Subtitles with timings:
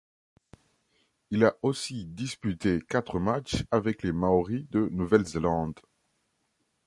[1.29, 5.79] Il a aussi disputé quatre matchs avec les Māori de Nouvelle-Zélande.